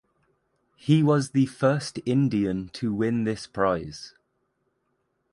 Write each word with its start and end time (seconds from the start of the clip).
He 0.77 1.03
was 1.03 1.29
the 1.29 1.45
first 1.45 1.99
Indian 2.07 2.69
to 2.69 2.91
win 2.91 3.23
this 3.23 3.45
prize. 3.45 4.15